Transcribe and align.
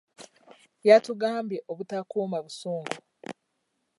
Yatugambye 0.87 1.57
obutakuuma 1.71 2.37
busungu. 2.45 2.97